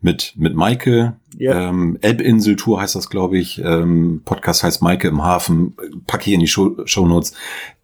[0.00, 1.16] mit, mit Maike.
[1.36, 1.68] Ja.
[1.68, 3.60] Ähm, Elbinsel-Tour heißt das, glaube ich.
[3.62, 5.76] Ähm, Podcast heißt Maike im Hafen.
[6.06, 7.34] Pack hier in die Show, Notes.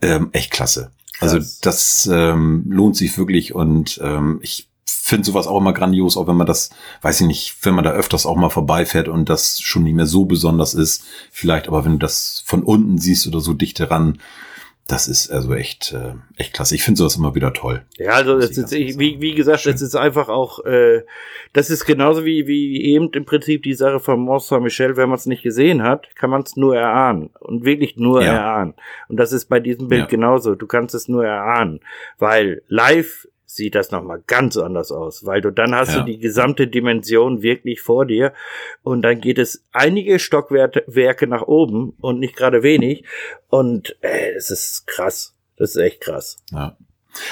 [0.01, 0.93] Ähm, echt klasse.
[1.19, 1.35] Krass.
[1.35, 6.27] Also das ähm, lohnt sich wirklich und ähm, ich finde sowas auch immer grandios, auch
[6.27, 6.71] wenn man das,
[7.03, 10.07] weiß ich nicht, wenn man da öfters auch mal vorbeifährt und das schon nicht mehr
[10.07, 14.19] so besonders ist, vielleicht, aber wenn du das von unten siehst oder so dicht heran,
[14.89, 16.77] das ist also echt, äh, echt klasse.
[16.77, 17.85] Ich finde sowas immer wieder toll.
[17.99, 21.03] Ja, also das ist, wie, wie gesagt, das ist einfach auch, äh,
[21.53, 25.19] das ist genauso wie, wie eben im Prinzip die Sache von Mont Saint-Michel, wenn man
[25.19, 27.31] es nicht gesehen hat, kann man es nur erahnen.
[27.41, 28.35] Und wirklich nur ja.
[28.35, 28.75] erahnen.
[29.09, 30.07] Und das ist bei diesem Bild ja.
[30.07, 30.55] genauso.
[30.55, 31.81] Du kannst es nur erahnen.
[32.19, 36.01] Weil live sieht das nochmal ganz anders aus, weil du dann hast ja.
[36.01, 38.33] du die gesamte Dimension wirklich vor dir
[38.83, 43.05] und dann geht es einige Stockwerke nach oben und nicht gerade wenig
[43.49, 45.35] und äh, das ist krass.
[45.57, 46.37] Das ist echt krass.
[46.53, 46.77] Ja.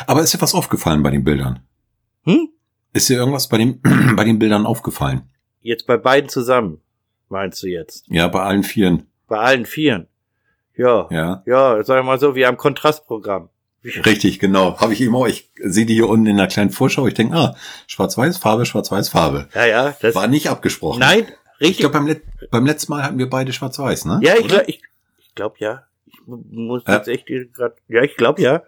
[0.06, 1.60] Aber ist dir was aufgefallen bei den Bildern?
[2.24, 2.48] Hm?
[2.94, 3.80] Ist dir irgendwas bei, dem,
[4.16, 5.28] bei den Bildern aufgefallen?
[5.60, 6.80] Jetzt bei beiden zusammen,
[7.28, 8.06] meinst du jetzt?
[8.08, 9.06] Ja, bei allen Vieren.
[9.28, 10.08] Bei allen Vieren.
[10.76, 11.06] Ja.
[11.10, 11.42] Ja.
[11.46, 13.50] Ja, sag ich mal so, wir haben Kontrastprogramm.
[13.84, 14.78] Richtig, genau.
[14.78, 15.26] Habe ich auch.
[15.26, 17.06] Ich sehe die hier unten in der kleinen Vorschau.
[17.06, 19.48] Ich denke, ah, schwarz-weiß Farbe, schwarz-weiß Farbe.
[19.54, 19.96] Ja, ja.
[20.00, 21.00] Das War nicht abgesprochen.
[21.00, 21.26] Nein,
[21.60, 21.70] richtig.
[21.70, 24.20] Ich glaube, beim, Let beim letzten Mal hatten wir beide schwarz-weiß, ne?
[24.22, 24.82] Ja, ich glaube ich,
[25.18, 25.84] ich glaub, ja.
[26.06, 26.96] Ich muss ja.
[26.96, 27.76] jetzt echt gerade.
[27.88, 28.62] Ja, ich glaube ja.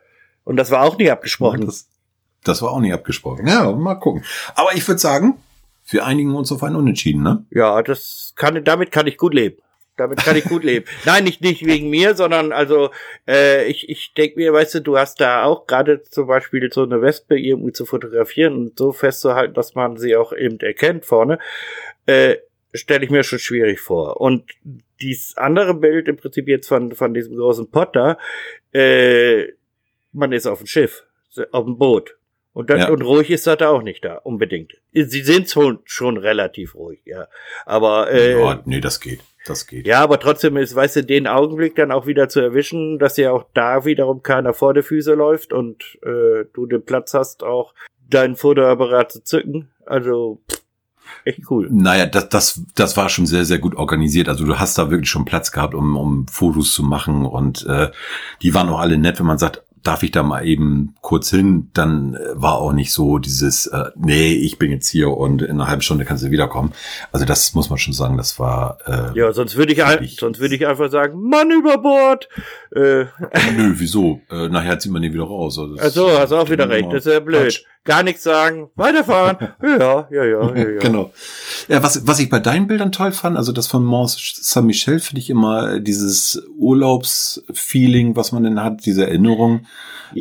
[0.45, 1.65] Und das war auch nicht abgesprochen.
[1.65, 1.89] Das,
[2.45, 3.47] das war auch nicht abgesprochen.
[3.47, 4.23] Ja, mal gucken.
[4.55, 5.39] Aber ich würde sagen,
[5.89, 7.45] wir einigen uns auf ein Unentschieden, ne?
[7.51, 9.57] Ja, das kann, damit kann ich gut leben.
[9.97, 10.87] Damit kann ich gut leben.
[11.05, 12.91] Nein, nicht, nicht wegen mir, sondern also
[13.27, 16.83] äh, ich, ich denke mir, weißt du, du hast da auch gerade zum Beispiel so
[16.83, 21.39] eine Wespe irgendwie zu fotografieren und so festzuhalten, dass man sie auch eben erkennt vorne,
[22.07, 22.37] äh,
[22.75, 24.21] stelle ich mir schon schwierig vor.
[24.21, 24.51] Und
[25.01, 28.19] dieses andere Bild im Prinzip jetzt von, von diesem großen Potter,
[28.73, 29.47] äh,
[30.13, 31.05] man ist auf dem Schiff,
[31.53, 32.17] auf dem Boot.
[32.53, 32.89] Und, dann, ja.
[32.89, 34.81] und ruhig ist das auch nicht da, unbedingt.
[34.93, 37.29] Sie sind schon, schon relativ ruhig, ja.
[37.67, 39.21] Aber äh, ja, nee, das geht.
[39.47, 39.87] Das geht.
[39.87, 43.31] Ja, aber trotzdem ist, weißt du, den Augenblick dann auch wieder zu erwischen, dass ja
[43.33, 47.73] auch da wiederum keiner vor der Füße läuft und äh, du den Platz hast, auch
[48.09, 49.71] deinen Fotoapparat zu zücken.
[49.85, 50.63] Also pff,
[51.25, 51.69] echt cool.
[51.71, 54.29] Naja, das, das, das war schon sehr, sehr gut organisiert.
[54.29, 57.91] Also du hast da wirklich schon Platz gehabt, um, um Fotos zu machen und äh,
[58.43, 61.71] die waren auch alle nett, wenn man sagt, darf ich da mal eben kurz hin,
[61.73, 65.53] dann äh, war auch nicht so dieses, äh, nee, ich bin jetzt hier und in
[65.53, 66.73] einer halben Stunde kannst du wiederkommen.
[67.13, 68.79] Also das muss man schon sagen, das war.
[68.87, 72.29] Äh, ja, sonst würde ich, ich sonst würde ich einfach sagen, Mann über Bord.
[72.75, 73.07] Äh.
[73.57, 74.21] Nö, wieso?
[74.31, 75.59] Äh, nachher zieht man den wieder raus.
[75.59, 76.93] Also Ach so, hast auch wieder recht.
[76.93, 77.43] Das ist ja blöd.
[77.43, 77.65] Quatsch.
[77.87, 79.39] Gar nichts sagen, weiterfahren.
[79.63, 80.79] ja, ja, ja, ja, ja.
[80.81, 81.13] Genau.
[81.69, 85.21] Ja, was, was ich bei deinen Bildern toll fand, also das von Mont Saint-Michel finde
[85.21, 89.67] ich immer dieses Urlaubsfeeling, was man denn hat, diese Erinnerung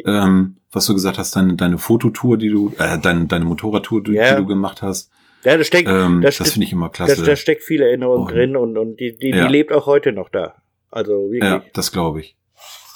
[0.05, 4.13] ähm, was du gesagt hast, deine, deine Fototour, die du, äh, deine, deine Motorradtour, die,
[4.13, 4.31] ja.
[4.31, 5.11] die du gemacht hast.
[5.43, 7.17] Ja, da steckt, ähm, da das finde ich immer klasse.
[7.17, 8.27] Da, da steckt viel Erinnerung oh.
[8.27, 9.45] drin und, und die, die, ja.
[9.45, 10.55] die lebt auch heute noch da.
[10.91, 11.43] Also wirklich.
[11.43, 12.35] Ja, das glaube ich.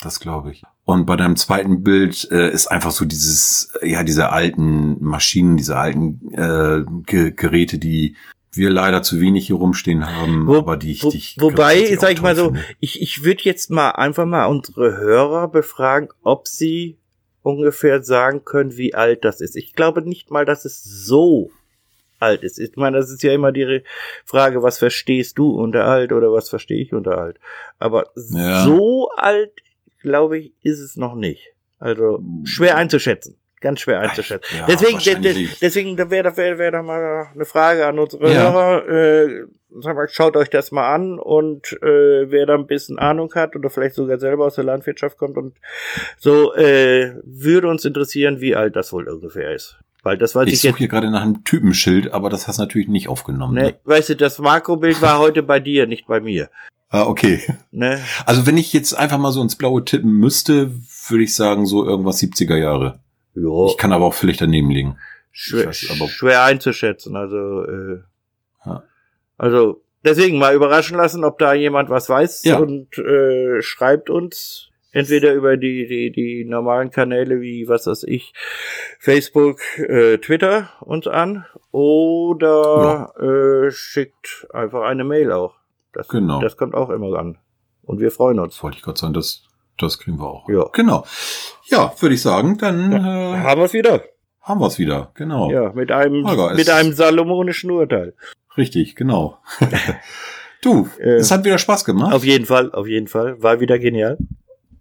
[0.02, 0.64] Das glaube ich.
[0.86, 5.78] Und bei deinem zweiten Bild äh, ist einfach so dieses, ja, diese alten Maschinen, diese
[5.78, 8.16] alten äh, Ge Geräte, die
[8.52, 11.82] wir leider zu wenig hier rumstehen haben, wo, aber die ich, wo, die ich Wobei,
[11.82, 12.62] glaub, sag ich mal so, finde.
[12.80, 16.98] ich, ich würde jetzt mal einfach mal unsere Hörer befragen, ob sie
[17.42, 19.56] ungefähr sagen können, wie alt das ist.
[19.56, 21.52] Ich glaube nicht mal, dass es so
[22.20, 22.60] alt ist.
[22.60, 23.84] Ich meine, das ist ja immer die
[24.26, 27.40] Frage, was verstehst du unter alt oder was verstehe ich unter alt.
[27.78, 28.64] Aber ja.
[28.64, 29.54] so alt,
[30.00, 31.54] glaube ich, ist es noch nicht.
[31.80, 33.38] Also schwer einzuschätzen.
[33.62, 34.58] Ganz schwer einzuschätzen.
[34.58, 38.52] Ja, deswegen, de, deswegen wäre wär, wär da mal eine Frage an unsere ja.
[38.52, 38.88] Hörer.
[38.88, 39.46] Äh,
[39.82, 43.56] sag mal, schaut euch das mal an und äh, wer da ein bisschen Ahnung hat
[43.56, 45.58] oder vielleicht sogar selber aus der Landwirtschaft kommt und
[46.18, 49.78] so, äh, würde uns interessieren, wie alt das wohl ungefähr ist.
[50.04, 52.64] Weil das weiß ich, ich suche hier gerade nach einem Typenschild, aber das hast du
[52.64, 53.54] natürlich nicht aufgenommen.
[53.54, 53.76] Ne, ne?
[53.84, 56.50] Weißt du, das Makrobild war heute bei dir, nicht bei mir.
[56.90, 57.42] Ah, okay.
[57.72, 58.02] Ne?
[58.26, 60.72] Also wenn ich jetzt einfach mal so ins Blaue tippen müsste,
[61.10, 63.00] würde ich sagen so irgendwas 70er Jahre.
[63.36, 63.68] Jo.
[63.68, 64.98] Ich kann aber auch völlig daneben liegen.
[65.32, 67.16] Schwer, weiß, schwer einzuschätzen.
[67.16, 68.00] Also, äh,
[68.66, 68.84] ja.
[69.38, 72.58] also deswegen mal überraschen lassen, ob da jemand was weiß Ja.
[72.58, 78.34] und äh, schreibt uns entweder über die, die, die normalen Kanäle wie, was weiß ich,
[79.00, 81.46] Facebook, äh, Twitter uns an
[82.14, 85.56] oder äh, schickt einfach eine Mail auch.
[85.94, 86.40] Das, Genau.
[86.42, 87.38] das kommt auch immer an.
[87.84, 88.62] Und wir freuen uns.
[88.62, 89.44] Wollte ich gerade sagen, das,
[89.78, 90.48] das kriegen wir auch.
[90.50, 90.66] Ja.
[90.74, 91.06] Genau.
[91.66, 94.04] Ja, würde ich sagen, dann äh, Haben wir es wieder.
[94.42, 95.12] haben wir es wieder.
[95.16, 95.52] Genau.
[95.52, 98.14] Ja, mit einem, Holger, mit einem salomonischen Urteil.
[98.58, 99.38] Richtig, genau.
[100.62, 102.14] du, Äh, es hat wieder Spaß gemacht.
[102.14, 103.42] Auf jeden Fall, auf jeden Fall.
[103.42, 104.18] War wieder genial.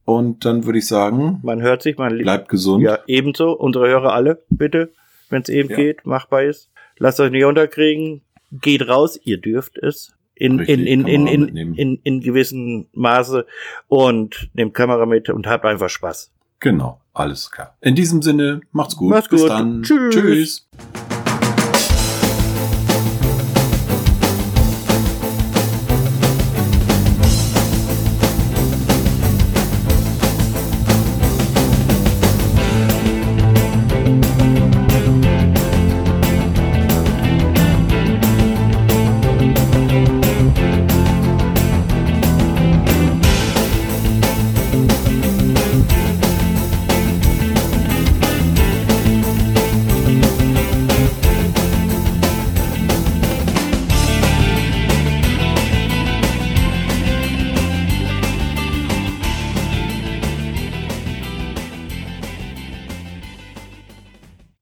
[0.08, 2.82] Und dann würde ich sagen, Man hört sich, man bleibt gesund.
[2.82, 3.52] Ja, ebenso.
[3.52, 4.90] Unsere Hörer alle, bitte,
[5.28, 5.76] wenn es eben Ja.
[5.76, 6.70] geht, machbar ist.
[6.96, 8.22] Lasst euch nicht unterkriegen.
[8.50, 10.14] Geht raus, ihr dürft es.
[10.34, 13.44] In, Richtig, in, in, in, in, in, in gewissem Maße
[13.86, 16.32] und nehmt Kamera mit und habt einfach Spaß.
[16.60, 17.76] Genau, alles klar.
[17.82, 19.10] In diesem Sinne, macht's gut.
[19.10, 19.50] Macht's Bis gut.
[19.50, 19.82] dann.
[19.82, 20.14] Tschüss.
[20.14, 20.68] Tschüss.